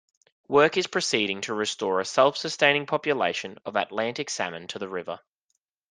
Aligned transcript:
Work 0.47 0.77
is 0.77 0.87
proceeding 0.87 1.41
to 1.41 1.53
restore 1.53 1.99
a 1.99 2.05
self-sustaining 2.05 2.87
population 2.87 3.59
of 3.67 3.75
Atlantic 3.75 4.31
salmon 4.31 4.65
to 4.69 4.79
the 4.79 4.89
river. 4.89 5.19